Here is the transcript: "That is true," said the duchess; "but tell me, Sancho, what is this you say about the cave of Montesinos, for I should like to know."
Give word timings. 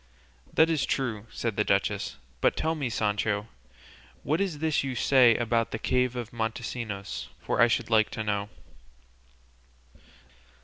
"That 0.51 0.67
is 0.67 0.83
true," 0.87 1.27
said 1.29 1.57
the 1.57 1.63
duchess; 1.63 2.17
"but 2.41 2.57
tell 2.57 2.73
me, 2.73 2.89
Sancho, 2.89 3.47
what 4.23 4.41
is 4.41 4.57
this 4.57 4.83
you 4.83 4.95
say 4.95 5.35
about 5.35 5.69
the 5.69 5.77
cave 5.77 6.15
of 6.15 6.33
Montesinos, 6.33 7.27
for 7.39 7.61
I 7.61 7.67
should 7.67 7.91
like 7.91 8.09
to 8.09 8.23
know." 8.23 8.49